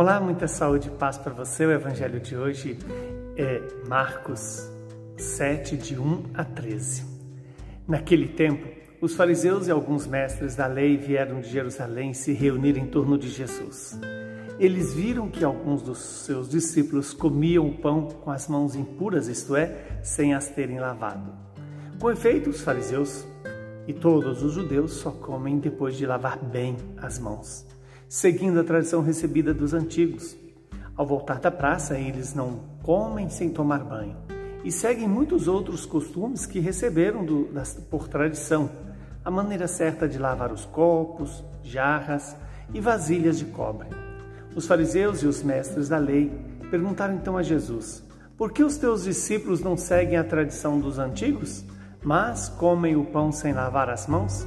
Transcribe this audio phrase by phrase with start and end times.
[0.00, 1.66] Olá, muita saúde e paz para você.
[1.66, 2.78] O evangelho de hoje
[3.36, 4.66] é Marcos
[5.18, 7.04] 7, de 1 a 13.
[7.86, 8.66] Naquele tempo,
[8.98, 13.28] os fariseus e alguns mestres da lei vieram de Jerusalém se reunir em torno de
[13.28, 14.00] Jesus.
[14.58, 19.54] Eles viram que alguns dos seus discípulos comiam o pão com as mãos impuras, isto
[19.54, 21.30] é, sem as terem lavado.
[21.98, 23.26] Com efeito, os fariseus
[23.86, 27.66] e todos os judeus só comem depois de lavar bem as mãos
[28.10, 30.36] seguindo a tradição recebida dos antigos.
[30.96, 34.16] Ao voltar da praça, eles não comem sem tomar banho
[34.64, 38.68] e seguem muitos outros costumes que receberam do, das, por tradição.
[39.24, 42.34] A maneira certa de lavar os copos, jarras
[42.74, 43.86] e vasilhas de cobre.
[44.56, 46.32] Os fariseus e os mestres da lei
[46.68, 48.02] perguntaram então a Jesus:
[48.36, 51.64] Por que os teus discípulos não seguem a tradição dos antigos,
[52.02, 54.44] mas comem o pão sem lavar as mãos?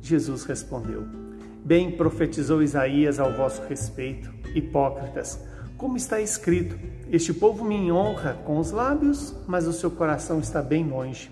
[0.00, 1.31] Jesus respondeu:
[1.64, 5.38] Bem profetizou Isaías ao vosso respeito, hipócritas,
[5.76, 6.76] como está escrito:
[7.08, 11.30] Este povo me honra com os lábios, mas o seu coração está bem longe.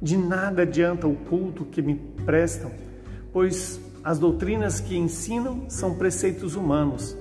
[0.00, 2.70] De nada adianta o culto que me prestam,
[3.34, 7.14] pois as doutrinas que ensinam são preceitos humanos.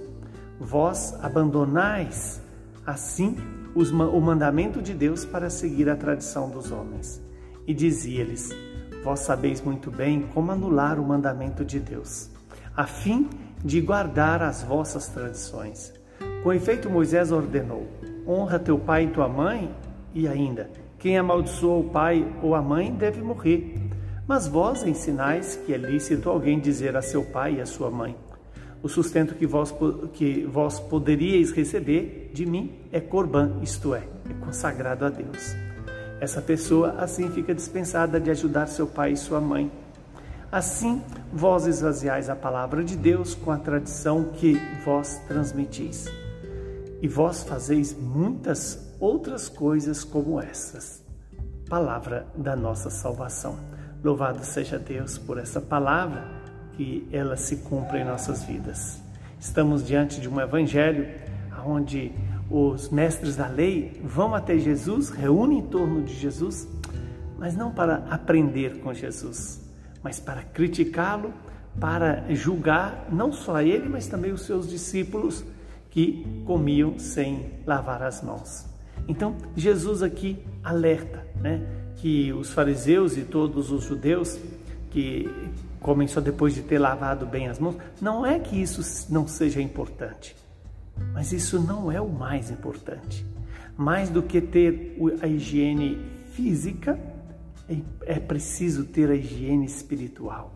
[0.57, 2.41] Vós abandonais,
[2.85, 3.35] assim,
[3.75, 7.21] o mandamento de Deus para seguir a tradição dos homens.
[7.67, 8.49] E dizia-lhes:
[9.03, 12.33] Vós sabeis muito bem como anular o mandamento de Deus
[12.75, 13.29] a fim
[13.63, 15.93] de guardar as vossas tradições.
[16.43, 17.87] Com efeito, Moisés ordenou:
[18.27, 19.73] honra teu pai e tua mãe,
[20.13, 23.75] e ainda, quem amaldiçoa o pai ou a mãe deve morrer.
[24.27, 28.15] Mas vós ensinais que é lícito alguém dizer a seu pai e a sua mãe:
[28.83, 29.73] O sustento que vós,
[30.13, 35.55] que vós poderíeis receber de mim é corban, isto é, é consagrado a Deus.
[36.19, 39.71] Essa pessoa assim fica dispensada de ajudar seu pai e sua mãe
[40.51, 41.01] Assim,
[41.33, 46.07] vós esvaziais a palavra de Deus com a tradição que vós transmitis.
[47.01, 51.03] E vós fazeis muitas outras coisas como essas.
[51.69, 53.57] Palavra da nossa salvação.
[54.03, 56.23] Louvado seja Deus por essa palavra,
[56.73, 59.01] que ela se cumpre em nossas vidas.
[59.39, 61.07] Estamos diante de um evangelho
[61.65, 62.11] onde
[62.49, 66.67] os mestres da lei vão até Jesus, reúnem em torno de Jesus,
[67.37, 69.64] mas não para aprender com Jesus,
[70.05, 71.33] mas para criticá-lo,
[71.79, 75.43] para julgar não só ele, mas também os seus discípulos
[75.89, 78.67] que comiam sem lavar as mãos.
[79.07, 81.65] Então, Jesus aqui alerta né,
[81.95, 84.39] que os fariseus e todos os judeus
[84.91, 85.27] que
[85.79, 89.59] comem só depois de ter lavado bem as mãos, não é que isso não seja
[89.59, 90.35] importante,
[91.13, 93.25] mas isso não é o mais importante.
[93.75, 95.97] Mais do que ter a higiene
[96.31, 96.99] física,
[98.05, 100.53] é preciso ter a higiene espiritual,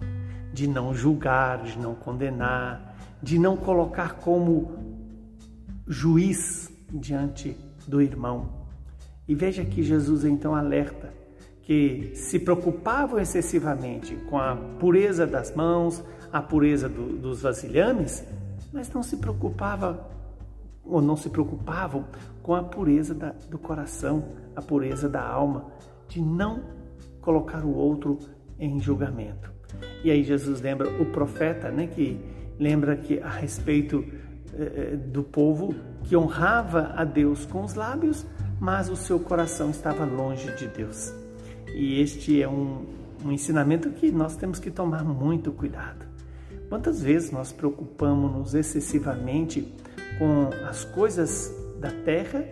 [0.54, 4.72] de não julgar, de não condenar, de não colocar como
[5.88, 8.50] juiz diante do irmão.
[9.28, 11.14] E veja que Jesus então alerta
[11.64, 18.24] que se preocupavam excessivamente com a pureza das mãos, a pureza do, dos vasilhames,
[18.74, 20.10] mas não se preocupava
[20.84, 22.06] ou não se preocupavam
[22.42, 25.66] com a pureza da, do coração, a pureza da alma,
[26.08, 26.79] de não
[27.22, 28.20] colocar o outro
[28.60, 29.52] em julgamento.
[30.04, 32.20] E aí Jesus lembra o profeta, né, que
[32.60, 34.04] lembra que a respeito
[34.54, 38.26] eh, eh, do povo que honrava a Deus com os lábios,
[38.60, 41.14] mas o seu coração estava longe de Deus.
[41.74, 42.86] E este é um,
[43.24, 46.06] um ensinamento que nós temos que tomar muito cuidado.
[46.68, 49.74] Quantas vezes nós preocupamos-nos excessivamente
[50.18, 52.44] com as coisas da terra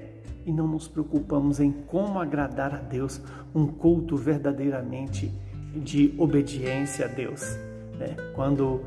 [0.48, 3.22] e não nos preocupamos em como agradar a Deus,
[3.54, 5.30] um culto verdadeiramente
[5.76, 7.42] de obediência a Deus.
[8.00, 8.16] Né?
[8.34, 8.82] Quando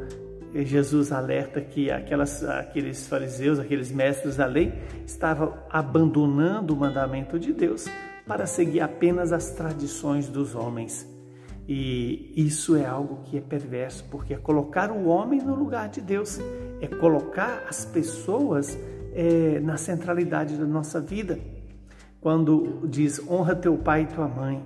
[0.54, 4.72] Jesus alerta que aquelas, aqueles fariseus, aqueles mestres da lei,
[5.06, 7.86] estavam abandonando o mandamento de Deus
[8.26, 11.06] para seguir apenas as tradições dos homens.
[11.68, 16.00] E isso é algo que é perverso, porque é colocar o homem no lugar de
[16.00, 16.40] Deus,
[16.80, 18.78] é colocar as pessoas
[19.12, 21.38] é, na centralidade da nossa vida.
[22.20, 24.64] Quando diz honra teu pai e tua mãe,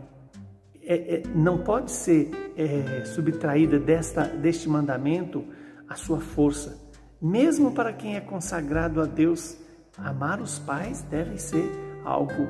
[0.83, 5.45] é, é, não pode ser é, subtraída desta, deste mandamento
[5.89, 6.79] a sua força.
[7.21, 9.57] Mesmo para quem é consagrado a Deus,
[9.97, 11.71] amar os pais deve ser
[12.05, 12.49] algo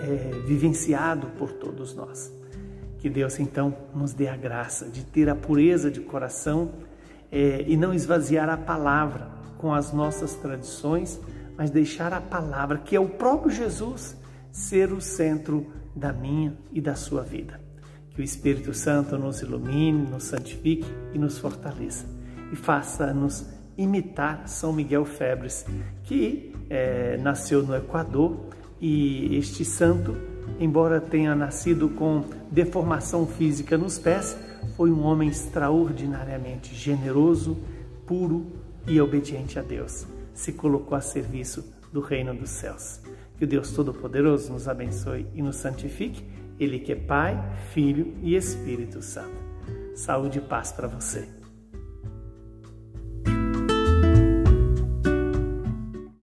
[0.00, 2.32] é, vivenciado por todos nós.
[2.98, 6.72] Que Deus então nos dê a graça de ter a pureza de coração
[7.30, 11.20] é, e não esvaziar a palavra com as nossas tradições,
[11.56, 14.16] mas deixar a palavra, que é o próprio Jesus,
[14.54, 15.66] ser o centro
[15.96, 17.60] da minha e da sua vida.
[18.10, 22.06] Que o Espírito Santo nos ilumine, nos santifique e nos fortaleça
[22.52, 23.44] e faça-nos
[23.76, 25.66] imitar São Miguel Febres,
[26.04, 28.48] que é, nasceu no Equador
[28.80, 30.16] e este santo,
[30.60, 34.38] embora tenha nascido com deformação física nos pés,
[34.76, 37.58] foi um homem extraordinariamente generoso,
[38.06, 38.46] puro
[38.86, 40.06] e obediente a Deus.
[40.32, 43.00] Se colocou a serviço do reino dos céus.
[43.36, 46.24] Que o Deus Todo-Poderoso nos abençoe e nos santifique,
[46.58, 47.36] Ele que é Pai,
[47.72, 49.36] Filho e Espírito Santo.
[49.94, 51.43] Saúde e paz para você.